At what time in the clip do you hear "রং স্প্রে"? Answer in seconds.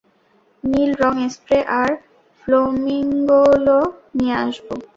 1.01-1.59